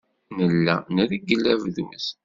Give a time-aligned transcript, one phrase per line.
[0.37, 2.05] Nella nreggel abduz.